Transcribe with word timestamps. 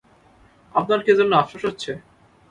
আপনার 0.75 0.99
কি 1.03 1.09
এজন্য 1.13 1.33
আফসোস 1.37 1.63
হচ্ছে? 1.67 1.91